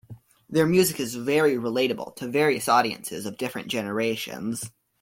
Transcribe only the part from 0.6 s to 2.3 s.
music is very relatable to